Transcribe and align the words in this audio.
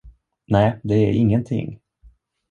Nej, 0.47 0.79
det 0.83 0.93
är 0.95 1.13
ingenting. 1.13 1.79